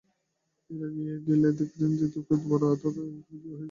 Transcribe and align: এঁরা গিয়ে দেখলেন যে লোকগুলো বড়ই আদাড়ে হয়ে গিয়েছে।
এঁরা 0.69 0.87
গিয়ে 0.95 1.13
দেখলেন 1.59 1.91
যে 1.99 2.05
লোকগুলো 2.13 2.43
বড়ই 2.51 2.69
আদাড়ে 2.73 2.99
হয়ে 2.99 3.11
গিয়েছে। 3.15 3.49